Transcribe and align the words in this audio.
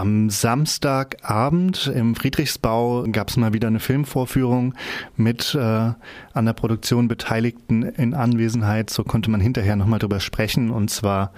Am 0.00 0.30
Samstagabend 0.30 1.92
im 1.94 2.14
Friedrichsbau 2.14 3.04
gab 3.12 3.28
es 3.28 3.36
mal 3.36 3.52
wieder 3.52 3.68
eine 3.68 3.80
Filmvorführung 3.80 4.72
mit 5.18 5.54
äh, 5.54 5.58
an 5.58 6.46
der 6.46 6.54
Produktion 6.54 7.06
Beteiligten 7.06 7.82
in 7.82 8.14
Anwesenheit. 8.14 8.88
So 8.88 9.04
konnte 9.04 9.30
man 9.30 9.42
hinterher 9.42 9.76
nochmal 9.76 9.98
drüber 9.98 10.20
sprechen. 10.20 10.70
Und 10.70 10.88
zwar 10.88 11.34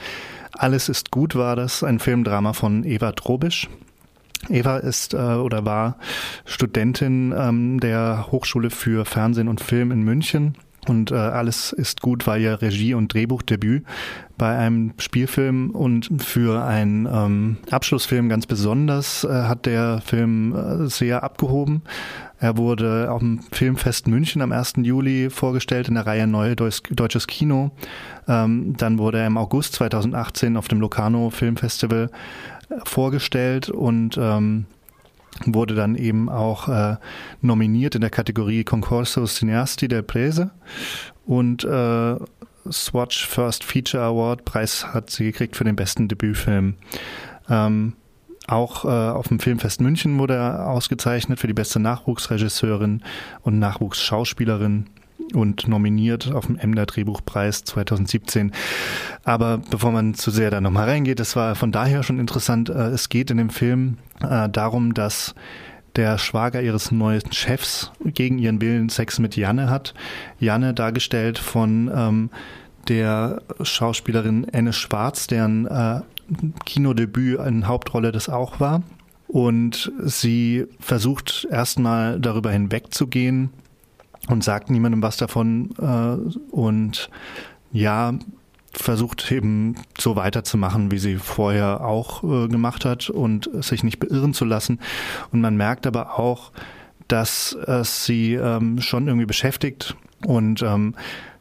Alles 0.53 0.88
ist 0.88 1.11
gut 1.11 1.35
war 1.35 1.56
das, 1.56 1.83
ein 1.83 1.98
Filmdrama 1.98 2.53
von 2.53 2.85
Eva 2.85 3.11
Trobisch. 3.11 3.69
Eva 4.48 4.76
ist 4.76 5.13
äh, 5.13 5.17
oder 5.17 5.65
war 5.65 5.97
Studentin 6.44 7.35
ähm, 7.37 7.81
der 7.81 8.29
Hochschule 8.31 8.71
für 8.71 9.04
Fernsehen 9.04 9.49
und 9.49 9.60
Film 9.60 9.90
in 9.90 10.03
München 10.04 10.56
und 10.88 11.12
äh, 11.12 11.14
alles 11.14 11.72
ist 11.72 12.01
gut 12.01 12.26
war 12.26 12.37
ihr 12.38 12.60
Regie- 12.60 12.94
und 12.94 13.15
Drehbuchdebüt 13.15 13.85
bei 14.37 14.56
einem 14.56 14.94
Spielfilm 14.98 15.71
und 15.71 16.10
für 16.20 16.65
einen 16.65 17.06
ähm, 17.06 17.59
Abschlussfilm 17.70 18.28
ganz 18.28 18.47
besonders 18.47 19.23
äh, 19.23 19.29
hat 19.29 19.66
der 19.66 20.01
Film 20.05 20.55
äh, 20.55 20.88
sehr 20.88 21.23
abgehoben. 21.23 21.83
Er 22.41 22.57
wurde 22.57 23.12
auf 23.12 23.21
dem 23.21 23.41
Filmfest 23.52 24.09
München 24.09 24.43
am 24.43 24.51
1. 24.51 24.74
Juli 24.79 25.30
vorgestellt 25.30 25.87
in 25.87 25.95
der 25.95 26.07
Reihe 26.07 26.27
Neue 26.27 26.57
Deutsches 26.57 27.29
Kino. 27.29 27.71
Ähm, 28.27 28.77
dann 28.77 28.99
wurde 28.99 29.19
er 29.19 29.29
im 29.29 29.38
August 29.38 29.74
2018 29.74 30.57
auf 30.57 30.66
dem 30.66 30.80
Locarno 30.80 31.30
Filmfestival 31.30 32.10
äh, 32.71 32.74
vorgestellt 32.85 33.69
und 33.69 34.19
ähm, 34.21 34.66
wurde 35.47 35.75
dann 35.75 35.97
eben 35.97 36.29
auch 36.29 36.69
äh, 36.69 36.97
nominiert 37.41 37.95
in 37.95 38.01
der 38.01 38.11
Kategorie 38.11 38.65
Concorso 38.65 39.25
Cineasti 39.25 39.89
del 39.89 40.03
Prese 40.03 40.51
und 41.27 41.65
äh, 41.65 42.17
Swatch 42.71 43.27
First 43.27 43.65
Feature 43.65 44.05
Award 44.05 44.45
Preis 44.45 44.87
hat 44.95 45.11
sie 45.11 45.25
gekriegt 45.25 45.57
für 45.57 45.65
den 45.65 45.77
besten 45.77 46.09
Debütfilm. 46.09 46.75
Ähm, 47.49 47.95
auch 48.47 48.85
äh, 48.85 48.89
auf 48.89 49.29
dem 49.29 49.41
Filmfest 49.41 49.81
München 49.81 50.19
wurde 50.19 50.35
er 50.35 50.69
ausgezeichnet 50.69 51.39
für 51.39 51.47
die 51.47 51.55
beste 51.55 51.80
Nachwuchsregisseurin 51.80 53.02
und 53.43 53.59
Nachwuchsschauspielerin 53.59 54.87
und 55.34 55.68
nominiert 55.68 56.30
auf 56.32 56.46
dem 56.46 56.59
Emder 56.59 56.87
Drehbuchpreis 56.87 57.65
2017. 57.65 58.52
Aber 59.24 59.59
bevor 59.59 59.92
man 59.92 60.15
zu 60.15 60.30
sehr 60.30 60.51
da 60.51 60.60
nochmal 60.60 60.88
reingeht, 60.88 61.20
das 61.20 61.37
war 61.37 61.54
von 61.54 61.73
daher 61.73 62.02
schon 62.02 62.18
interessant. 62.18 62.68
Äh, 62.68 62.88
es 62.88 63.09
geht 63.09 63.30
in 63.30 63.38
dem 63.38 63.50
Film 63.50 63.98
äh, 64.20 64.48
darum, 64.48 64.94
dass 64.94 65.34
der 65.96 66.18
Schwager 66.18 66.62
ihres 66.62 66.90
neuen 66.90 67.32
Chefs 67.32 67.92
gegen 68.04 68.38
ihren 68.38 68.60
Willen 68.60 68.88
Sex 68.88 69.18
mit 69.18 69.36
Janne 69.36 69.68
hat. 69.68 69.94
Janne 70.38 70.74
dargestellt 70.74 71.38
von 71.38 71.90
ähm, 71.94 72.30
der 72.88 73.42
Schauspielerin 73.60 74.46
Anne 74.52 74.72
Schwarz, 74.72 75.26
deren 75.26 75.66
äh, 75.66 76.00
Kinodebüt 76.64 77.38
eine 77.40 77.66
Hauptrolle 77.66 78.12
das 78.12 78.28
auch 78.28 78.60
war. 78.60 78.82
Und 79.28 79.90
sie 80.04 80.66
versucht 80.78 81.46
erstmal 81.50 82.20
darüber 82.20 82.50
hinwegzugehen, 82.50 83.50
und 84.28 84.44
sagt 84.44 84.70
niemandem 84.70 85.02
was 85.02 85.16
davon 85.16 85.70
äh, 85.78 86.54
und 86.54 87.10
ja, 87.72 88.14
versucht 88.72 89.30
eben 89.30 89.76
so 89.98 90.16
weiterzumachen, 90.16 90.90
wie 90.90 90.98
sie 90.98 91.16
vorher 91.16 91.84
auch 91.84 92.22
äh, 92.24 92.48
gemacht 92.48 92.84
hat 92.84 93.10
und 93.10 93.50
sich 93.62 93.84
nicht 93.84 93.98
beirren 93.98 94.34
zu 94.34 94.44
lassen. 94.44 94.80
Und 95.30 95.40
man 95.40 95.56
merkt 95.56 95.86
aber 95.86 96.18
auch, 96.18 96.52
dass 97.08 97.52
es 97.52 98.06
sie 98.06 98.34
ähm, 98.34 98.80
schon 98.80 99.06
irgendwie 99.06 99.26
beschäftigt 99.26 99.96
und 100.24 100.62
ähm, 100.62 100.94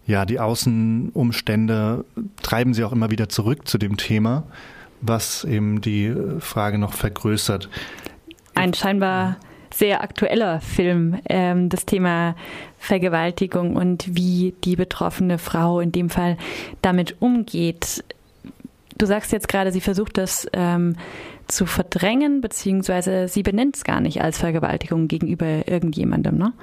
ja, 0.08 0.26
die 0.26 0.40
Außenumstände 0.40 2.04
treiben 2.42 2.74
sie 2.74 2.84
auch 2.84 2.92
immer 2.92 3.12
wieder 3.12 3.30
zurück 3.30 3.68
zu 3.68 3.78
dem 3.78 3.98
Thema, 3.98 4.44
was 5.00 5.44
eben 5.44 5.80
die 5.80 6.14
Frage 6.40 6.78
noch 6.78 6.94
vergrößert. 6.94 7.70
Ein 8.56 8.74
scheinbar 8.74 9.38
sehr 9.74 10.02
aktueller 10.02 10.62
Film, 10.62 11.20
ähm, 11.30 11.70
das 11.70 11.86
Thema 11.86 12.36
Vergewaltigung 12.78 13.76
und 13.76 14.16
wie 14.16 14.54
die 14.64 14.76
betroffene 14.76 15.38
Frau 15.38 15.80
in 15.80 15.92
dem 15.92 16.10
Fall 16.10 16.38
damit 16.82 17.16
umgeht. 17.20 18.04
Du 18.98 19.06
sagst 19.06 19.32
jetzt 19.32 19.48
gerade, 19.48 19.72
sie 19.72 19.82
versucht 19.82 20.18
das 20.18 20.48
ähm, 20.54 20.96
zu 21.48 21.66
verdrängen, 21.66 22.42
beziehungsweise 22.42 23.28
sie 23.28 23.44
benennt 23.44 23.76
es 23.76 23.84
gar 23.84 24.02
nicht 24.02 24.22
als 24.22 24.38
Vergewaltigung 24.38 25.08
gegenüber 25.08 25.68
irgendjemandem, 25.68 26.38
ne? 26.38 26.54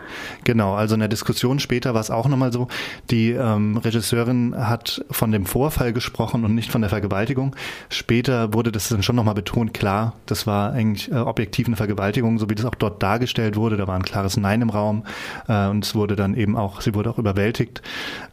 Genau, 0.44 0.74
also 0.74 0.94
in 0.94 1.00
der 1.00 1.08
Diskussion 1.08 1.58
später 1.58 1.94
war 1.94 2.00
es 2.00 2.10
auch 2.10 2.28
nochmal 2.28 2.52
so, 2.52 2.68
die 3.10 3.30
ähm, 3.30 3.76
Regisseurin 3.76 4.54
hat 4.56 5.04
von 5.10 5.32
dem 5.32 5.46
Vorfall 5.46 5.92
gesprochen 5.92 6.44
und 6.44 6.54
nicht 6.54 6.70
von 6.70 6.80
der 6.80 6.90
Vergewaltigung. 6.90 7.54
Später 7.88 8.54
wurde 8.54 8.72
das 8.72 8.88
dann 8.88 9.02
schon 9.02 9.16
nochmal 9.16 9.34
betont, 9.34 9.74
klar, 9.74 10.14
das 10.26 10.46
war 10.46 10.72
eigentlich 10.72 11.10
äh, 11.10 11.16
objektiv 11.16 11.66
eine 11.66 11.76
Vergewaltigung, 11.76 12.38
so 12.38 12.48
wie 12.48 12.54
das 12.54 12.64
auch 12.64 12.74
dort 12.74 13.02
dargestellt 13.02 13.56
wurde, 13.56 13.76
da 13.76 13.86
war 13.86 13.96
ein 13.96 14.02
klares 14.02 14.36
Nein 14.36 14.62
im 14.62 14.70
Raum 14.70 15.04
äh, 15.48 15.68
und 15.68 15.84
es 15.84 15.94
wurde 15.94 16.16
dann 16.16 16.34
eben 16.34 16.56
auch, 16.56 16.80
sie 16.80 16.94
wurde 16.94 17.10
auch 17.10 17.18
überwältigt. 17.18 17.82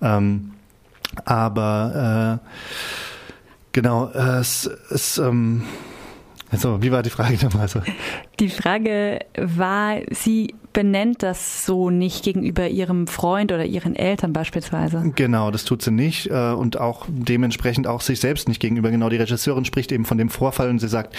Ähm, 0.01 0.51
aber 1.23 2.39
äh, 2.41 2.47
genau, 3.72 4.09
äh, 4.13 4.39
es, 4.39 4.69
es 4.89 5.17
ähm, 5.17 5.63
also, 6.56 6.82
wie 6.82 6.92
war 6.92 7.04
die 7.04 7.10
Frage 7.10 7.38
nochmal 7.44 7.68
so? 7.68 7.82
Die 8.40 8.50
Frage 8.50 9.20
war, 9.38 9.98
sie 10.12 10.56
benennt 10.72 11.22
das 11.22 11.66
so 11.66 11.90
nicht 11.90 12.24
gegenüber 12.24 12.68
ihrem 12.68 13.08
Freund 13.08 13.52
oder 13.52 13.66
ihren 13.66 13.96
Eltern 13.96 14.32
beispielsweise. 14.34 15.12
Genau, 15.16 15.52
das 15.52 15.66
tut 15.66 15.82
sie 15.82 15.92
nicht 15.92 16.28
äh, 16.30 16.52
und 16.52 16.80
auch 16.80 17.06
dementsprechend 17.10 17.88
auch 17.88 18.02
sich 18.02 18.20
selbst 18.20 18.48
nicht 18.48 18.60
gegenüber. 18.60 18.92
Genau, 18.92 19.10
die 19.10 19.18
Regisseurin 19.18 19.66
spricht 19.66 19.92
eben 19.92 20.06
von 20.06 20.18
dem 20.18 20.30
Vorfall 20.30 20.70
und 20.70 20.80
sie 20.80 20.88
sagt, 20.88 21.16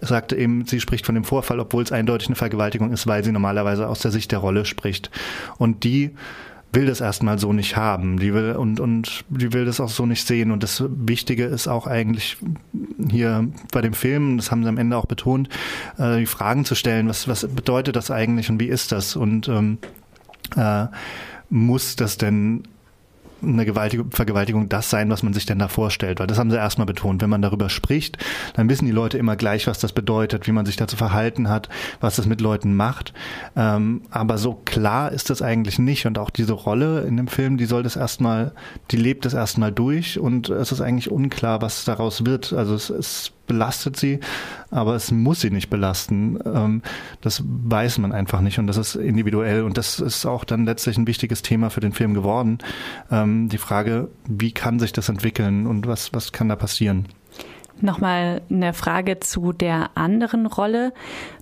sagte 0.00 0.36
eben, 0.36 0.66
sie 0.66 0.80
spricht 0.80 1.06
von 1.06 1.14
dem 1.14 1.24
Vorfall, 1.24 1.60
obwohl 1.60 1.82
es 1.82 1.92
eindeutig 1.92 2.28
eine 2.28 2.36
Vergewaltigung 2.36 2.92
ist, 2.92 3.06
weil 3.06 3.22
sie 3.22 3.32
normalerweise 3.32 3.88
aus 3.88 4.00
der 4.00 4.10
Sicht 4.10 4.32
der 4.32 4.40
Rolle 4.40 4.64
spricht. 4.64 5.10
Und 5.58 5.84
die 5.84 6.10
will 6.72 6.86
das 6.86 7.00
erstmal 7.00 7.38
so 7.38 7.52
nicht 7.52 7.76
haben. 7.76 8.18
Die 8.18 8.32
will 8.32 8.52
und 8.52 8.80
und 8.80 9.24
die 9.28 9.52
will 9.52 9.64
das 9.64 9.80
auch 9.80 9.88
so 9.88 10.06
nicht 10.06 10.26
sehen. 10.26 10.50
Und 10.50 10.62
das 10.62 10.84
Wichtige 10.88 11.44
ist 11.44 11.68
auch 11.68 11.86
eigentlich 11.86 12.36
hier 13.10 13.48
bei 13.72 13.80
dem 13.80 13.92
Film, 13.92 14.36
das 14.36 14.50
haben 14.50 14.62
sie 14.62 14.68
am 14.68 14.78
Ende 14.78 14.96
auch 14.96 15.06
betont, 15.06 15.48
äh, 15.98 16.18
die 16.18 16.26
Fragen 16.26 16.64
zu 16.64 16.74
stellen. 16.74 17.08
Was 17.08 17.28
was 17.28 17.46
bedeutet 17.46 17.96
das 17.96 18.10
eigentlich 18.10 18.50
und 18.50 18.60
wie 18.60 18.68
ist 18.68 18.92
das? 18.92 19.16
Und 19.16 19.48
ähm, 19.48 19.78
äh, 20.56 20.86
muss 21.48 21.96
das 21.96 22.16
denn 22.16 22.62
eine 23.42 23.64
Vergewaltigung 24.10 24.68
das 24.68 24.90
sein, 24.90 25.10
was 25.10 25.22
man 25.22 25.32
sich 25.32 25.46
denn 25.46 25.58
da 25.58 25.68
vorstellt. 25.68 26.20
Weil 26.20 26.26
das 26.26 26.38
haben 26.38 26.50
sie 26.50 26.56
erstmal 26.56 26.86
betont. 26.86 27.22
Wenn 27.22 27.30
man 27.30 27.42
darüber 27.42 27.68
spricht, 27.68 28.18
dann 28.54 28.68
wissen 28.68 28.86
die 28.86 28.90
Leute 28.92 29.18
immer 29.18 29.36
gleich, 29.36 29.66
was 29.66 29.78
das 29.78 29.92
bedeutet, 29.92 30.46
wie 30.46 30.52
man 30.52 30.66
sich 30.66 30.76
dazu 30.76 30.96
verhalten 30.96 31.48
hat, 31.48 31.68
was 32.00 32.16
das 32.16 32.26
mit 32.26 32.40
Leuten 32.40 32.74
macht. 32.74 33.12
Ähm, 33.56 34.02
aber 34.10 34.38
so 34.38 34.54
klar 34.64 35.12
ist 35.12 35.30
das 35.30 35.42
eigentlich 35.42 35.78
nicht. 35.78 36.06
Und 36.06 36.18
auch 36.18 36.30
diese 36.30 36.52
Rolle 36.52 37.02
in 37.02 37.16
dem 37.16 37.28
Film, 37.28 37.56
die 37.56 37.66
soll 37.66 37.82
das 37.82 37.96
erstmal, 37.96 38.52
die 38.90 38.96
lebt 38.96 39.24
das 39.24 39.34
erstmal 39.34 39.72
durch 39.72 40.18
und 40.18 40.48
es 40.50 40.72
ist 40.72 40.80
eigentlich 40.80 41.10
unklar, 41.10 41.62
was 41.62 41.84
daraus 41.84 42.24
wird. 42.24 42.52
Also 42.52 42.74
es 42.74 42.90
ist 42.90 43.32
belastet 43.50 43.96
sie, 43.96 44.20
aber 44.70 44.94
es 44.94 45.10
muss 45.10 45.40
sie 45.40 45.50
nicht 45.50 45.70
belasten. 45.70 46.38
Ähm, 46.44 46.82
das 47.20 47.42
weiß 47.44 47.98
man 47.98 48.12
einfach 48.12 48.40
nicht 48.40 48.60
und 48.60 48.68
das 48.68 48.76
ist 48.76 48.94
individuell 48.94 49.64
und 49.64 49.76
das 49.76 49.98
ist 49.98 50.24
auch 50.24 50.44
dann 50.44 50.66
letztlich 50.66 50.96
ein 50.96 51.08
wichtiges 51.08 51.42
Thema 51.42 51.68
für 51.68 51.80
den 51.80 51.90
Film 51.90 52.14
geworden. 52.14 52.58
Ähm, 53.10 53.48
die 53.48 53.58
Frage, 53.58 54.08
wie 54.28 54.52
kann 54.52 54.78
sich 54.78 54.92
das 54.92 55.08
entwickeln 55.08 55.66
und 55.66 55.88
was, 55.88 56.14
was 56.14 56.30
kann 56.30 56.48
da 56.48 56.54
passieren? 56.54 57.06
Nochmal 57.80 58.42
eine 58.50 58.72
Frage 58.72 59.18
zu 59.18 59.52
der 59.52 59.90
anderen 59.96 60.46
Rolle, 60.46 60.92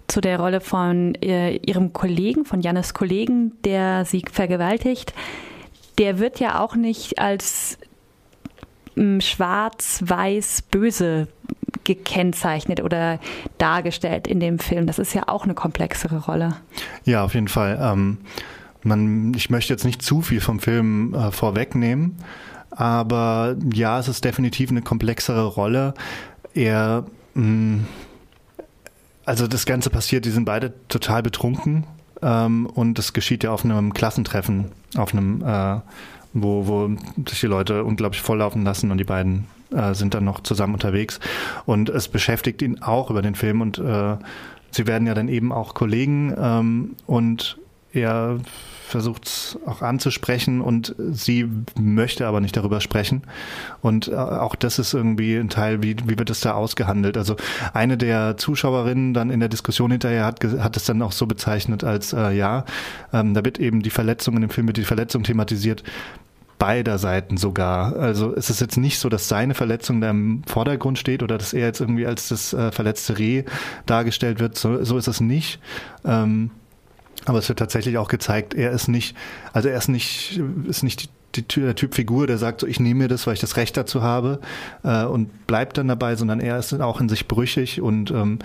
zu 0.06 0.22
der 0.22 0.40
Rolle 0.40 0.62
von 0.62 1.14
äh, 1.16 1.56
Ihrem 1.56 1.92
Kollegen, 1.92 2.46
von 2.46 2.62
Jannes 2.62 2.94
Kollegen, 2.94 3.52
der 3.64 4.06
sie 4.06 4.22
vergewaltigt. 4.32 5.12
Der 5.98 6.18
wird 6.18 6.40
ja 6.40 6.60
auch 6.60 6.74
nicht 6.74 7.18
als 7.18 7.76
mm, 8.94 9.20
schwarz-weiß 9.20 10.62
böse 10.70 11.28
gekennzeichnet 11.88 12.82
oder 12.82 13.18
dargestellt 13.56 14.26
in 14.26 14.40
dem 14.40 14.58
Film. 14.58 14.86
Das 14.86 14.98
ist 14.98 15.14
ja 15.14 15.24
auch 15.26 15.44
eine 15.44 15.54
komplexere 15.54 16.18
Rolle. 16.18 16.56
Ja, 17.04 17.24
auf 17.24 17.34
jeden 17.34 17.48
Fall. 17.48 17.78
Ähm, 17.80 18.18
man, 18.82 19.32
ich 19.34 19.48
möchte 19.48 19.72
jetzt 19.72 19.84
nicht 19.84 20.02
zu 20.02 20.20
viel 20.20 20.40
vom 20.40 20.60
Film 20.60 21.14
äh, 21.14 21.32
vorwegnehmen, 21.32 22.18
aber 22.70 23.56
ja, 23.72 23.98
es 23.98 24.06
ist 24.06 24.24
definitiv 24.24 24.70
eine 24.70 24.82
komplexere 24.82 25.46
Rolle. 25.46 25.94
Er, 26.54 27.04
mh, 27.34 27.42
mm, 27.42 27.86
also 29.24 29.46
das 29.46 29.66
Ganze 29.66 29.90
passiert, 29.90 30.24
die 30.24 30.30
sind 30.30 30.44
beide 30.44 30.72
total 30.88 31.22
betrunken 31.22 31.84
ähm, 32.22 32.66
und 32.66 32.98
das 32.98 33.14
geschieht 33.14 33.44
ja 33.44 33.50
auf 33.50 33.64
einem 33.64 33.94
Klassentreffen, 33.94 34.72
auf 34.96 35.12
einem 35.12 35.42
äh, 35.42 35.80
wo, 36.42 36.66
wo 36.66 36.90
sich 37.28 37.40
die 37.40 37.46
Leute 37.46 37.84
unglaublich 37.84 38.22
volllaufen 38.22 38.64
lassen 38.64 38.90
und 38.90 38.98
die 38.98 39.04
beiden 39.04 39.46
äh, 39.70 39.94
sind 39.94 40.14
dann 40.14 40.24
noch 40.24 40.40
zusammen 40.40 40.74
unterwegs. 40.74 41.20
Und 41.66 41.88
es 41.88 42.08
beschäftigt 42.08 42.62
ihn 42.62 42.82
auch 42.82 43.10
über 43.10 43.22
den 43.22 43.34
Film 43.34 43.60
und 43.60 43.78
äh, 43.78 44.16
sie 44.70 44.86
werden 44.86 45.06
ja 45.06 45.14
dann 45.14 45.28
eben 45.28 45.52
auch 45.52 45.74
Kollegen 45.74 46.34
ähm, 46.38 46.96
und 47.06 47.58
er 47.92 48.38
versucht 48.88 49.26
es 49.26 49.58
auch 49.66 49.82
anzusprechen 49.82 50.60
und 50.60 50.94
sie 50.98 51.48
möchte 51.78 52.26
aber 52.26 52.40
nicht 52.40 52.56
darüber 52.56 52.80
sprechen. 52.80 53.22
Und 53.82 54.08
äh, 54.08 54.14
auch 54.14 54.54
das 54.54 54.78
ist 54.78 54.94
irgendwie 54.94 55.36
ein 55.36 55.50
Teil, 55.50 55.82
wie, 55.82 55.96
wie 56.06 56.18
wird 56.18 56.30
das 56.30 56.40
da 56.40 56.54
ausgehandelt? 56.54 57.16
Also 57.16 57.36
eine 57.74 57.98
der 57.98 58.36
Zuschauerinnen 58.36 59.14
dann 59.14 59.30
in 59.30 59.40
der 59.40 59.48
Diskussion 59.48 59.90
hinterher 59.90 60.24
hat, 60.24 60.42
hat 60.42 60.76
es 60.76 60.84
dann 60.84 61.02
auch 61.02 61.12
so 61.12 61.26
bezeichnet 61.26 61.84
als, 61.84 62.12
äh, 62.12 62.32
ja, 62.32 62.64
ähm, 63.12 63.34
da 63.34 63.44
wird 63.44 63.58
eben 63.58 63.82
die 63.82 63.90
Verletzung 63.90 64.34
in 64.36 64.40
dem 64.42 64.50
Film, 64.50 64.66
wird 64.66 64.78
die 64.78 64.84
Verletzung 64.84 65.22
thematisiert, 65.22 65.82
beider 66.58 66.98
Seiten 66.98 67.36
sogar. 67.36 67.96
Also 67.96 68.34
es 68.34 68.50
ist 68.50 68.60
jetzt 68.60 68.76
nicht 68.76 68.98
so, 68.98 69.08
dass 69.08 69.28
seine 69.28 69.54
Verletzung 69.54 70.00
da 70.00 70.10
im 70.10 70.42
Vordergrund 70.46 70.98
steht 70.98 71.22
oder 71.22 71.38
dass 71.38 71.52
er 71.52 71.66
jetzt 71.66 71.80
irgendwie 71.80 72.06
als 72.06 72.28
das 72.28 72.52
äh, 72.52 72.72
verletzte 72.72 73.18
Reh 73.18 73.44
dargestellt 73.86 74.40
wird. 74.40 74.58
So, 74.58 74.82
so 74.84 74.98
ist 74.98 75.08
es 75.08 75.20
nicht. 75.20 75.60
Ähm, 76.04 76.50
aber 77.24 77.38
es 77.38 77.48
wird 77.48 77.58
tatsächlich 77.58 77.98
auch 77.98 78.08
gezeigt, 78.08 78.54
er 78.54 78.70
ist 78.70 78.88
nicht, 78.88 79.16
also 79.52 79.68
er 79.68 79.76
ist 79.76 79.88
nicht, 79.88 80.40
ist 80.66 80.82
nicht 80.82 81.10
die, 81.34 81.42
die, 81.42 81.60
der 81.60 81.74
Typ 81.74 81.94
Figur, 81.94 82.26
der 82.26 82.38
sagt 82.38 82.60
so, 82.60 82.66
ich 82.66 82.80
nehme 82.80 83.02
mir 83.02 83.08
das, 83.08 83.26
weil 83.26 83.34
ich 83.34 83.40
das 83.40 83.56
Recht 83.56 83.76
dazu 83.76 84.02
habe 84.02 84.40
äh, 84.82 85.04
und 85.04 85.46
bleibt 85.46 85.78
dann 85.78 85.88
dabei, 85.88 86.16
sondern 86.16 86.40
er 86.40 86.58
ist 86.58 86.72
auch 86.80 87.00
in 87.00 87.08
sich 87.08 87.28
brüchig 87.28 87.80
und 87.80 88.10
ähm, 88.10 88.38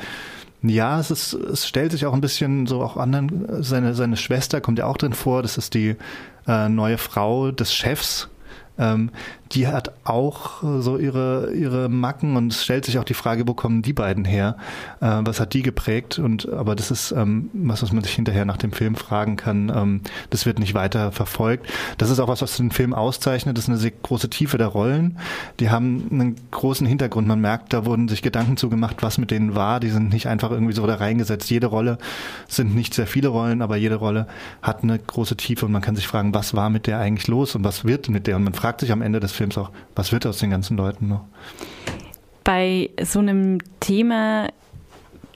ja, 0.64 1.00
es 1.00 1.12
ist, 1.12 1.34
es 1.34 1.68
stellt 1.68 1.92
sich 1.92 2.06
auch 2.06 2.14
ein 2.14 2.22
bisschen 2.22 2.68
so 2.68 2.82
auch 2.82 2.98
anderen, 2.98 3.64
seine, 3.64 3.94
seine 3.94 4.18
Schwester 4.18 4.62
kommt 4.62 4.80
ja 4.80 4.86
auch 4.86 4.98
drin 4.98 5.14
vor, 5.14 5.42
das 5.42 5.58
ist 5.58 5.74
die 5.74 5.96
äh, 6.48 6.70
neue 6.70 6.98
Frau 6.98 7.52
des 7.52 7.74
Chefs, 7.74 8.30
ähm, 8.78 9.12
die 9.54 9.68
hat 9.68 9.92
auch 10.04 10.64
so 10.82 10.98
ihre, 10.98 11.54
ihre 11.54 11.90
Macken 11.90 12.36
und 12.36 12.52
es 12.52 12.64
stellt 12.64 12.86
sich 12.86 12.98
auch 12.98 13.04
die 13.04 13.14
Frage, 13.14 13.48
wo 13.48 13.54
kommen 13.54 13.82
die 13.84 13.94
beiden 13.94 14.26
her? 14.26 14.58
Äh, 15.00 15.20
was 15.24 15.40
hat 15.40 15.54
die 15.54 15.62
geprägt? 15.62 16.18
Und 16.18 16.52
aber 16.52 16.76
das 16.76 16.90
ist 16.90 17.12
ähm, 17.12 17.50
was, 17.54 17.84
was 17.84 17.92
man 17.92 18.04
sich 18.04 18.14
hinterher 18.14 18.46
nach 18.46 18.58
dem 18.58 18.72
Film 18.72 18.96
fragen 18.96 19.36
kann. 19.36 19.72
Ähm, 19.74 20.02
das 20.32 20.46
wird 20.46 20.60
nicht 20.60 20.74
weiter 20.74 21.12
verfolgt. 21.12 21.68
Das 21.98 22.10
ist 22.10 22.20
auch 22.20 22.28
was, 22.28 22.42
was 22.42 22.58
den 22.58 22.72
Film 22.72 22.94
auszeichnet. 22.94 23.58
Das 23.58 23.66
ist 23.66 23.70
eine 23.70 23.78
sehr 23.78 23.92
große 23.92 24.30
Tiefe 24.30 24.58
der 24.58 24.68
Rollen. 24.68 25.20
Die 25.60 25.70
haben 25.70 26.08
einen 26.12 26.36
großen 26.50 26.88
Hintergrund. 26.88 27.28
Man 27.28 27.42
merkt, 27.42 27.74
da 27.74 27.86
wurden 27.86 28.08
sich 28.08 28.22
Gedanken 28.24 28.58
zugemacht, 28.58 29.04
was 29.04 29.18
mit 29.18 29.30
denen 29.30 29.56
war. 29.56 29.80
Die 29.80 29.90
sind 29.90 30.12
nicht 30.12 30.28
einfach 30.28 30.50
irgendwie 30.50 30.74
so 30.74 30.88
da 30.88 30.96
reingesetzt. 30.96 31.50
Jede 31.52 31.68
Rolle 31.68 32.00
sind 32.48 32.76
nicht 32.76 32.94
sehr 32.94 33.08
viele 33.08 33.28
Rollen, 33.28 33.62
aber 33.62 33.78
jede 33.78 33.96
Rolle 33.96 34.28
hat 34.64 34.82
eine 34.82 34.98
große 34.98 35.38
Tiefe 35.38 35.68
und 35.68 35.72
man 35.72 35.82
kann 35.82 35.96
sich 35.96 36.08
fragen, 36.08 36.34
was 36.34 36.56
war 36.56 36.72
mit 36.72 36.88
der 36.88 37.00
eigentlich 37.00 37.28
los 37.28 37.56
und 37.56 37.64
was 37.64 37.86
wird 37.86 38.10
mit 38.10 38.26
der? 38.26 38.38
Und 38.38 38.44
man 38.44 38.54
fragt 38.64 38.80
sich 38.80 38.94
am 38.94 39.02
Ende 39.02 39.20
des 39.20 39.34
Films, 39.34 39.58
auch, 39.58 39.72
was 39.94 40.14
wird 40.14 40.26
aus 40.26 40.38
den 40.38 40.50
ganzen 40.50 40.78
Leuten 40.78 41.10
noch? 41.10 41.26
Bei 42.46 42.92
so 43.04 43.20
einem 43.20 43.58
Thema 43.82 44.48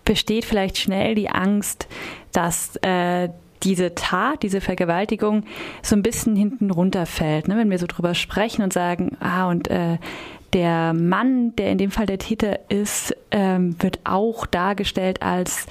besteht 0.05 0.45
vielleicht 0.45 0.77
schnell 0.77 1.13
die 1.13 1.29
Angst, 1.29 1.89
dass 2.31 2.77
äh, 2.77 3.27
diese 3.63 3.95
Tat, 3.95 4.43
diese 4.43 4.61
Vergewaltigung 4.61 5.43
so 5.81 5.97
ein 5.97 6.03
bisschen 6.03 6.37
hinten 6.37 6.71
runterfällt. 6.71 7.49
Ne? 7.49 7.57
Wenn 7.57 7.69
wir 7.69 7.79
so 7.79 7.85
drüber 7.85 8.15
sprechen 8.15 8.61
und 8.61 8.71
sagen, 8.71 9.17
ah, 9.19 9.49
und 9.49 9.69
äh, 9.69 9.97
der 10.57 10.93
Mann, 10.93 11.55
der 11.55 11.71
in 11.71 11.77
dem 11.77 11.91
Fall 11.91 12.07
der 12.07 12.17
Täter 12.17 12.71
ist, 12.71 13.15
ähm, 13.29 13.75
wird 13.79 13.99
auch 14.05 14.47
dargestellt 14.47 15.21
als 15.21 15.67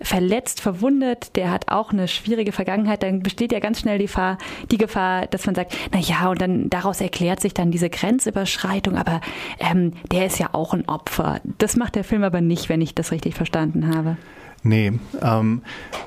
verletzt, 0.00 0.60
verwundet, 0.60 1.34
der 1.34 1.50
hat 1.50 1.72
auch 1.72 1.90
eine 1.90 2.06
schwierige 2.06 2.52
Vergangenheit, 2.52 3.02
dann 3.02 3.18
besteht 3.18 3.50
ja 3.50 3.58
ganz 3.58 3.80
schnell 3.80 3.98
die 3.98 4.04
Gefahr, 4.04 4.38
die 4.70 4.78
Gefahr, 4.78 5.26
dass 5.26 5.44
man 5.46 5.56
sagt, 5.56 5.76
na 5.92 5.98
ja, 5.98 6.30
und 6.30 6.40
dann 6.40 6.70
daraus 6.70 7.00
erklärt 7.00 7.40
sich 7.40 7.52
dann 7.52 7.72
diese 7.72 7.90
Grenzüberschreitung, 7.90 8.96
aber 8.96 9.20
ähm, 9.58 9.94
der 10.12 10.26
ist 10.26 10.38
ja 10.38 10.50
auch 10.52 10.72
ein 10.72 10.88
Opfer. 10.88 11.40
Das 11.58 11.74
macht 11.74 11.96
der 11.96 12.04
Film 12.04 12.22
aber 12.22 12.40
nicht, 12.40 12.68
wenn 12.68 12.80
ich 12.80 12.94
das 12.94 13.10
richtig 13.10 13.34
verstanden 13.34 13.92
habe. 13.92 14.18
Nee, 14.64 14.92
ähm, 15.22 15.62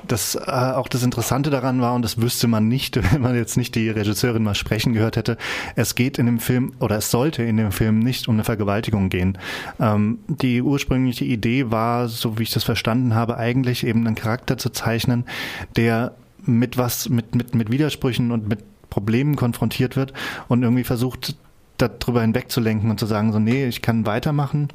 das, 0.06 0.34
äh, 0.34 0.40
auch 0.40 0.88
das 0.88 1.02
Interessante 1.02 1.48
daran 1.48 1.80
war, 1.80 1.94
und 1.94 2.02
das 2.02 2.20
wüsste 2.20 2.48
man 2.48 2.68
nicht, 2.68 2.96
wenn 3.12 3.22
man 3.22 3.34
jetzt 3.34 3.56
nicht 3.56 3.74
die 3.74 3.88
Regisseurin 3.88 4.42
mal 4.42 4.54
sprechen 4.54 4.92
gehört 4.92 5.16
hätte, 5.16 5.38
es 5.74 5.94
geht 5.94 6.18
in 6.18 6.26
dem 6.26 6.38
Film, 6.38 6.72
oder 6.78 6.96
es 6.96 7.10
sollte 7.10 7.42
in 7.42 7.56
dem 7.56 7.72
Film 7.72 8.00
nicht 8.00 8.28
um 8.28 8.34
eine 8.34 8.44
Vergewaltigung 8.44 9.08
gehen. 9.08 9.38
Ähm, 9.80 10.18
die 10.28 10.60
ursprüngliche 10.62 11.24
Idee 11.24 11.70
war, 11.70 12.08
so 12.08 12.38
wie 12.38 12.42
ich 12.42 12.50
das 12.50 12.64
verstanden 12.64 13.14
habe, 13.14 13.38
eigentlich 13.38 13.86
eben 13.86 14.06
einen 14.06 14.16
Charakter 14.16 14.58
zu 14.58 14.70
zeichnen, 14.70 15.24
der 15.76 16.14
mit 16.44 16.76
was, 16.76 17.08
mit, 17.08 17.34
mit, 17.34 17.54
mit 17.54 17.70
Widersprüchen 17.70 18.32
und 18.32 18.48
mit 18.48 18.60
Problemen 18.90 19.36
konfrontiert 19.36 19.96
wird 19.96 20.12
und 20.48 20.62
irgendwie 20.62 20.84
versucht, 20.84 21.36
darüber 21.78 22.20
hinwegzulenken 22.20 22.90
und 22.90 23.00
zu 23.00 23.06
sagen, 23.06 23.32
so, 23.32 23.38
nee, 23.38 23.66
ich 23.66 23.80
kann 23.80 24.06
weitermachen 24.06 24.68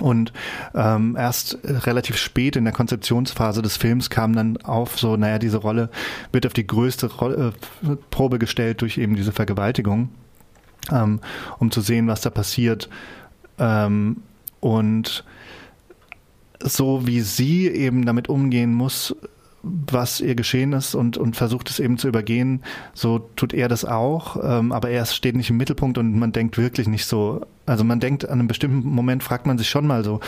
und 0.00 0.32
ähm, 0.74 1.16
erst 1.18 1.58
relativ 1.64 2.16
spät 2.16 2.56
in 2.56 2.64
der 2.64 2.72
Konzeptionsphase 2.72 3.62
des 3.62 3.76
Films 3.76 4.10
kam 4.10 4.34
dann 4.34 4.56
auf, 4.58 4.98
so, 4.98 5.16
naja, 5.16 5.38
diese 5.38 5.58
Rolle 5.58 5.90
wird 6.32 6.46
auf 6.46 6.52
die 6.52 6.66
größte 6.66 7.12
Rolle, 7.12 7.52
äh, 7.82 7.96
Probe 8.10 8.38
gestellt 8.38 8.80
durch 8.80 8.98
eben 8.98 9.14
diese 9.14 9.32
Vergewaltigung, 9.32 10.10
ähm, 10.90 11.20
um 11.58 11.70
zu 11.70 11.80
sehen, 11.80 12.08
was 12.08 12.20
da 12.22 12.30
passiert. 12.30 12.88
Ähm, 13.58 14.22
und 14.60 15.24
so 16.62 17.06
wie 17.06 17.20
sie 17.20 17.68
eben 17.68 18.04
damit 18.04 18.28
umgehen 18.28 18.74
muss, 18.74 19.14
was 19.62 20.20
ihr 20.20 20.34
geschehen 20.34 20.72
ist 20.72 20.94
und, 20.94 21.16
und 21.16 21.36
versucht 21.36 21.68
es 21.70 21.80
eben 21.80 21.98
zu 21.98 22.08
übergehen. 22.08 22.62
So 22.94 23.18
tut 23.36 23.52
er 23.52 23.68
das 23.68 23.84
auch, 23.84 24.38
ähm, 24.42 24.72
aber 24.72 24.90
er 24.90 25.04
steht 25.06 25.36
nicht 25.36 25.50
im 25.50 25.56
Mittelpunkt 25.58 25.98
und 25.98 26.18
man 26.18 26.32
denkt 26.32 26.56
wirklich 26.58 26.88
nicht 26.88 27.06
so. 27.06 27.42
Also 27.66 27.84
man 27.84 28.00
denkt 28.00 28.24
an 28.24 28.38
einem 28.38 28.48
bestimmten 28.48 28.88
Moment, 28.88 29.22
fragt 29.22 29.46
man 29.46 29.58
sich 29.58 29.68
schon 29.68 29.86
mal 29.86 30.02
so, 30.02 30.20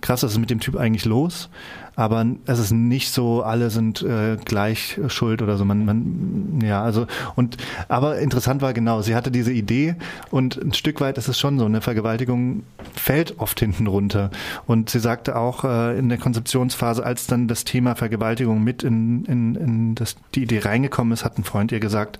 krass, 0.00 0.22
was 0.22 0.32
ist 0.32 0.38
mit 0.38 0.50
dem 0.50 0.60
Typ 0.60 0.76
eigentlich 0.76 1.04
los? 1.04 1.48
aber 1.94 2.24
es 2.46 2.58
ist 2.58 2.72
nicht 2.72 3.12
so, 3.12 3.42
alle 3.42 3.70
sind 3.70 4.02
äh, 4.02 4.36
gleich 4.42 4.98
schuld 5.08 5.42
oder 5.42 5.56
so. 5.56 5.64
Man, 5.64 5.84
man, 5.84 6.60
ja, 6.62 6.82
also 6.82 7.06
und 7.36 7.58
aber 7.88 8.18
interessant 8.18 8.62
war 8.62 8.72
genau, 8.72 9.02
sie 9.02 9.14
hatte 9.14 9.30
diese 9.30 9.52
Idee 9.52 9.96
und 10.30 10.56
ein 10.56 10.72
Stück 10.72 11.00
weit 11.00 11.18
ist 11.18 11.28
es 11.28 11.38
schon 11.38 11.58
so, 11.58 11.66
eine 11.66 11.80
Vergewaltigung 11.80 12.62
fällt 12.94 13.38
oft 13.38 13.60
hinten 13.60 13.86
runter. 13.86 14.30
Und 14.66 14.90
sie 14.90 15.00
sagte 15.00 15.36
auch 15.36 15.64
äh, 15.64 15.98
in 15.98 16.08
der 16.08 16.18
Konzeptionsphase, 16.18 17.04
als 17.04 17.26
dann 17.26 17.46
das 17.46 17.64
Thema 17.64 17.94
Vergewaltigung 17.94 18.62
mit 18.62 18.82
in, 18.82 19.24
in, 19.26 19.54
in 19.54 19.94
das, 19.94 20.16
die 20.34 20.42
Idee 20.42 20.60
reingekommen 20.60 21.12
ist, 21.12 21.24
hat 21.24 21.38
ein 21.38 21.44
Freund 21.44 21.72
ihr 21.72 21.80
gesagt, 21.80 22.18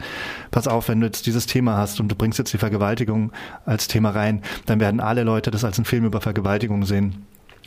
pass 0.50 0.68
auf, 0.68 0.88
wenn 0.88 1.00
du 1.00 1.06
jetzt 1.06 1.26
dieses 1.26 1.46
Thema 1.46 1.76
hast 1.76 1.98
und 2.00 2.08
du 2.08 2.14
bringst 2.14 2.38
jetzt 2.38 2.52
die 2.52 2.58
Vergewaltigung 2.58 3.32
als 3.64 3.88
Thema 3.88 4.10
rein, 4.10 4.42
dann 4.66 4.80
werden 4.80 5.00
alle 5.00 5.22
Leute 5.22 5.50
das 5.50 5.64
als 5.64 5.78
einen 5.78 5.86
Film 5.86 6.04
über 6.04 6.20
Vergewaltigung 6.20 6.84
sehen. 6.84 7.26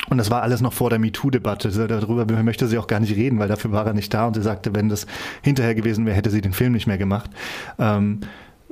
Und 0.09 0.17
das 0.17 0.29
war 0.29 0.43
alles 0.43 0.61
noch 0.61 0.73
vor 0.73 0.89
der 0.89 0.99
MeToo-Debatte. 0.99 1.69
Darüber 1.87 2.25
möchte 2.43 2.67
sie 2.67 2.77
auch 2.77 2.87
gar 2.87 2.99
nicht 2.99 3.15
reden, 3.15 3.39
weil 3.39 3.47
dafür 3.47 3.71
war 3.71 3.87
er 3.87 3.93
nicht 3.93 4.13
da. 4.13 4.27
Und 4.27 4.35
sie 4.35 4.41
sagte, 4.41 4.75
wenn 4.75 4.89
das 4.89 5.07
hinterher 5.41 5.73
gewesen 5.73 6.05
wäre, 6.05 6.15
hätte 6.15 6.29
sie 6.29 6.41
den 6.41 6.53
Film 6.53 6.73
nicht 6.73 6.85
mehr 6.85 6.97
gemacht. 6.97 7.31
Ähm, 7.79 8.19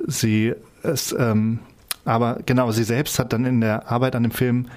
sie 0.05 0.53
es, 0.83 1.15
ähm, 1.17 1.59
aber 2.05 2.39
genau, 2.45 2.71
sie 2.71 2.83
selbst 2.83 3.17
hat 3.19 3.33
dann 3.33 3.45
in 3.45 3.61
der 3.61 3.89
Arbeit 3.89 4.15
an 4.15 4.23
dem 4.23 4.31
Film 4.31 4.67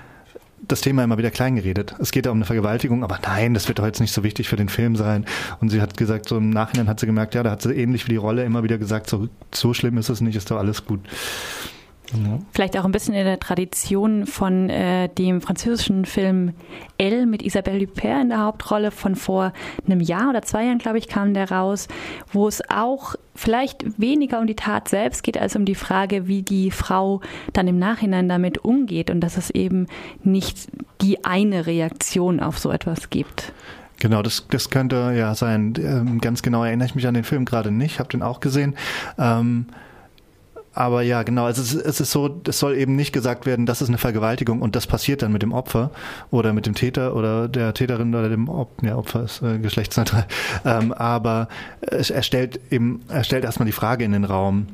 das 0.68 0.80
Thema 0.80 1.04
immer 1.04 1.18
wieder 1.18 1.30
klein 1.30 1.56
geredet. 1.56 1.94
Es 1.98 2.10
geht 2.10 2.26
ja 2.26 2.32
um 2.32 2.38
eine 2.38 2.44
Vergewaltigung, 2.44 3.04
aber 3.04 3.18
nein, 3.22 3.54
das 3.54 3.68
wird 3.68 3.78
doch 3.78 3.84
jetzt 3.84 4.00
nicht 4.00 4.12
so 4.12 4.24
wichtig 4.24 4.48
für 4.48 4.56
den 4.56 4.68
Film 4.68 4.96
sein. 4.96 5.26
Und 5.60 5.68
sie 5.68 5.80
hat 5.80 5.96
gesagt, 5.96 6.28
so 6.28 6.38
im 6.38 6.50
Nachhinein 6.50 6.88
hat 6.88 6.98
sie 6.98 7.06
gemerkt, 7.06 7.34
ja, 7.34 7.42
da 7.42 7.50
hat 7.50 7.62
sie 7.62 7.74
ähnlich 7.74 8.06
wie 8.06 8.12
die 8.12 8.16
Rolle 8.16 8.44
immer 8.44 8.62
wieder 8.62 8.78
gesagt, 8.78 9.08
so, 9.08 9.28
so 9.52 9.74
schlimm 9.74 9.98
ist 9.98 10.08
es 10.08 10.20
nicht, 10.20 10.36
ist 10.36 10.50
doch 10.50 10.56
alles 10.56 10.86
gut. 10.86 11.00
Ja. 12.12 12.38
Vielleicht 12.52 12.78
auch 12.78 12.84
ein 12.84 12.92
bisschen 12.92 13.14
in 13.14 13.24
der 13.24 13.40
Tradition 13.40 14.26
von 14.26 14.70
äh, 14.70 15.08
dem 15.08 15.40
französischen 15.40 16.04
Film 16.04 16.52
Elle 16.98 17.26
mit 17.26 17.42
Isabelle 17.42 17.80
Huppert 17.80 18.22
in 18.22 18.28
der 18.28 18.42
Hauptrolle 18.42 18.90
von 18.90 19.16
vor 19.16 19.52
einem 19.86 20.00
Jahr 20.00 20.30
oder 20.30 20.42
zwei 20.42 20.66
Jahren, 20.66 20.78
glaube 20.78 20.98
ich, 20.98 21.08
kam 21.08 21.34
der 21.34 21.50
raus, 21.50 21.88
wo 22.32 22.46
es 22.46 22.62
auch 22.70 23.16
vielleicht 23.34 24.00
weniger 24.00 24.40
um 24.40 24.46
die 24.46 24.54
Tat 24.54 24.88
selbst 24.88 25.22
geht, 25.22 25.36
als 25.36 25.56
um 25.56 25.64
die 25.64 25.74
Frage, 25.74 26.26
wie 26.26 26.42
die 26.42 26.70
Frau 26.70 27.20
dann 27.52 27.68
im 27.68 27.78
Nachhinein 27.78 28.28
damit 28.28 28.58
umgeht 28.58 29.10
und 29.10 29.20
dass 29.20 29.36
es 29.36 29.50
eben 29.50 29.86
nicht 30.22 30.68
die 31.00 31.24
eine 31.24 31.66
Reaktion 31.66 32.40
auf 32.40 32.58
so 32.58 32.70
etwas 32.70 33.10
gibt. 33.10 33.52
Genau, 33.98 34.22
das, 34.22 34.46
das 34.50 34.70
könnte 34.70 35.14
ja 35.16 35.34
sein. 35.34 35.74
Ähm, 35.78 36.20
ganz 36.20 36.42
genau 36.42 36.64
erinnere 36.64 36.86
ich 36.86 36.94
mich 36.94 37.06
an 37.06 37.14
den 37.14 37.24
Film 37.24 37.44
gerade 37.44 37.70
nicht, 37.70 37.98
habe 37.98 38.10
den 38.10 38.22
auch 38.22 38.40
gesehen. 38.40 38.76
Ähm, 39.18 39.66
aber 40.76 41.00
ja, 41.00 41.22
genau, 41.22 41.46
also 41.46 41.62
es 41.62 41.72
ist, 41.72 41.86
es 41.86 42.00
ist 42.00 42.10
so, 42.10 42.42
es 42.46 42.58
soll 42.58 42.76
eben 42.76 42.96
nicht 42.96 43.12
gesagt 43.12 43.46
werden, 43.46 43.64
das 43.64 43.80
ist 43.80 43.88
eine 43.88 43.96
Vergewaltigung 43.96 44.60
und 44.60 44.76
das 44.76 44.86
passiert 44.86 45.22
dann 45.22 45.32
mit 45.32 45.42
dem 45.42 45.52
Opfer 45.52 45.90
oder 46.30 46.52
mit 46.52 46.66
dem 46.66 46.74
Täter 46.74 47.16
oder 47.16 47.48
der 47.48 47.72
Täterin 47.72 48.14
oder 48.14 48.28
dem 48.28 48.50
Op 48.50 48.82
ja, 48.82 48.94
Opfer 48.94 49.24
ist 49.24 49.40
äh, 49.42 49.58
geschlechtsneutral. 49.58 50.26
Ähm, 50.64 50.92
aber 50.92 51.48
es, 51.80 52.10
er 52.10 52.22
stellt 52.22 52.60
eben, 52.70 53.00
er 53.08 53.24
stellt 53.24 53.44
erstmal 53.44 53.66
die 53.66 53.72
Frage 53.72 54.04
in 54.04 54.12
den 54.12 54.24
Raum, 54.24 54.66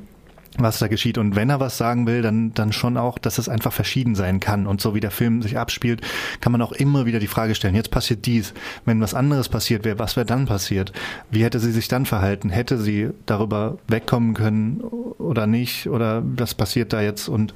was 0.58 0.78
da 0.78 0.88
geschieht. 0.88 1.18
Und 1.18 1.36
wenn 1.36 1.50
er 1.50 1.60
was 1.60 1.78
sagen 1.78 2.06
will, 2.06 2.22
dann, 2.22 2.52
dann 2.54 2.72
schon 2.72 2.96
auch, 2.96 3.18
dass 3.18 3.38
es 3.38 3.48
einfach 3.48 3.72
verschieden 3.72 4.14
sein 4.14 4.40
kann. 4.40 4.66
Und 4.66 4.80
so 4.80 4.94
wie 4.94 5.00
der 5.00 5.10
Film 5.10 5.42
sich 5.42 5.58
abspielt, 5.58 6.02
kann 6.40 6.52
man 6.52 6.62
auch 6.62 6.72
immer 6.72 7.06
wieder 7.06 7.20
die 7.20 7.26
Frage 7.26 7.54
stellen, 7.54 7.74
jetzt 7.74 7.90
passiert 7.90 8.26
dies. 8.26 8.52
Wenn 8.84 9.00
was 9.00 9.14
anderes 9.14 9.48
passiert 9.48 9.84
wäre, 9.84 9.98
was 9.98 10.16
wäre 10.16 10.26
dann 10.26 10.46
passiert? 10.46 10.92
Wie 11.30 11.44
hätte 11.44 11.60
sie 11.60 11.72
sich 11.72 11.88
dann 11.88 12.06
verhalten? 12.06 12.50
Hätte 12.50 12.78
sie 12.78 13.10
darüber 13.26 13.78
wegkommen 13.88 14.34
können 14.34 14.80
oder 14.80 15.46
nicht? 15.46 15.88
Oder 15.88 16.22
was 16.24 16.54
passiert 16.54 16.92
da 16.92 17.00
jetzt? 17.00 17.28
Und 17.28 17.54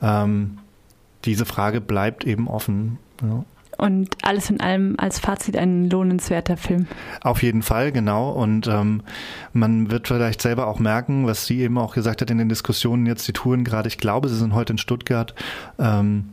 ähm, 0.00 0.58
diese 1.24 1.44
Frage 1.44 1.80
bleibt 1.80 2.24
eben 2.24 2.48
offen. 2.48 2.98
Ja. 3.22 3.44
Und 3.78 4.16
alles 4.22 4.50
in 4.50 4.60
allem 4.60 4.94
als 4.98 5.18
Fazit 5.18 5.56
ein 5.56 5.88
lohnenswerter 5.88 6.56
Film. 6.56 6.86
Auf 7.22 7.42
jeden 7.42 7.62
Fall, 7.62 7.90
genau. 7.92 8.30
Und 8.30 8.66
ähm, 8.66 9.02
man 9.52 9.90
wird 9.90 10.08
vielleicht 10.08 10.42
selber 10.42 10.66
auch 10.66 10.78
merken, 10.78 11.26
was 11.26 11.46
sie 11.46 11.60
eben 11.60 11.78
auch 11.78 11.94
gesagt 11.94 12.20
hat 12.20 12.30
in 12.30 12.38
den 12.38 12.48
Diskussionen 12.48 13.06
jetzt, 13.06 13.26
die 13.26 13.32
Touren 13.32 13.64
gerade, 13.64 13.88
ich 13.88 13.98
glaube, 13.98 14.28
sie 14.28 14.36
sind 14.36 14.54
heute 14.54 14.74
in 14.74 14.78
Stuttgart. 14.78 15.34
Ähm, 15.78 16.26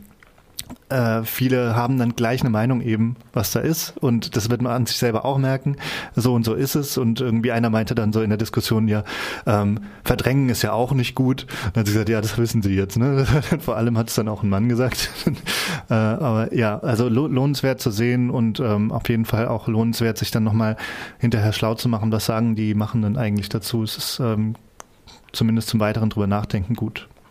äh, 0.88 1.22
viele 1.24 1.76
haben 1.76 1.98
dann 1.98 2.16
gleich 2.16 2.40
eine 2.40 2.50
Meinung 2.50 2.80
eben, 2.80 3.16
was 3.32 3.52
da 3.52 3.60
ist. 3.60 3.94
Und 3.98 4.36
das 4.36 4.50
wird 4.50 4.62
man 4.62 4.72
an 4.72 4.86
sich 4.86 4.98
selber 4.98 5.24
auch 5.24 5.38
merken. 5.38 5.76
So 6.16 6.34
und 6.34 6.44
so 6.44 6.54
ist 6.54 6.74
es. 6.74 6.98
Und 6.98 7.20
irgendwie 7.20 7.52
einer 7.52 7.70
meinte 7.70 7.94
dann 7.94 8.12
so 8.12 8.22
in 8.22 8.30
der 8.30 8.38
Diskussion, 8.38 8.88
ja, 8.88 9.04
ähm, 9.46 9.80
verdrängen 10.04 10.48
ist 10.48 10.62
ja 10.62 10.72
auch 10.72 10.92
nicht 10.92 11.14
gut. 11.14 11.46
Und 11.66 11.76
dann 11.76 11.80
hat 11.80 11.86
sie 11.86 11.92
gesagt, 11.92 12.08
ja, 12.08 12.20
das 12.20 12.38
wissen 12.38 12.62
Sie 12.62 12.74
jetzt. 12.74 12.98
Ne? 12.98 13.26
Vor 13.60 13.76
allem 13.76 13.96
hat 13.96 14.08
es 14.08 14.14
dann 14.14 14.28
auch 14.28 14.42
ein 14.42 14.48
Mann 14.48 14.68
gesagt. 14.68 15.10
äh, 15.90 15.94
aber 15.94 16.54
ja, 16.54 16.78
also 16.78 17.08
lohnenswert 17.08 17.80
zu 17.80 17.90
sehen 17.90 18.30
und 18.30 18.60
ähm, 18.60 18.92
auf 18.92 19.08
jeden 19.08 19.24
Fall 19.24 19.48
auch 19.48 19.68
lohnenswert, 19.68 20.18
sich 20.18 20.30
dann 20.30 20.44
nochmal 20.44 20.76
hinterher 21.18 21.52
schlau 21.52 21.74
zu 21.74 21.88
machen, 21.88 22.12
was 22.12 22.26
sagen 22.26 22.54
die 22.54 22.74
Machenden 22.74 23.16
eigentlich 23.16 23.48
dazu. 23.48 23.82
Es 23.82 23.96
ist 23.96 24.20
ähm, 24.20 24.54
zumindest 25.32 25.68
zum 25.68 25.80
weiteren 25.80 26.10
drüber 26.10 26.26
nachdenken 26.26 26.74
gut. 26.74 27.08